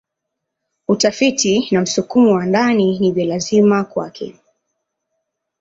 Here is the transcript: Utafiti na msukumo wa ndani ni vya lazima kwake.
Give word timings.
Utafiti 0.87 1.67
na 1.71 1.81
msukumo 1.81 2.31
wa 2.31 2.45
ndani 2.45 2.99
ni 2.99 3.11
vya 3.11 3.25
lazima 3.25 3.83
kwake. 3.83 4.39